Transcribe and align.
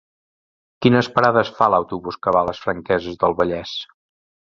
Quines 0.85 1.09
parades 1.19 1.53
fa 1.59 1.69
l'autobús 1.75 2.19
que 2.25 2.35
va 2.39 2.43
a 2.43 2.51
les 2.51 2.65
Franqueses 2.67 3.25
del 3.25 3.41
Vallès? 3.45 3.81